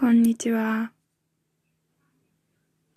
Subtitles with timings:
[0.00, 0.92] こんにちは。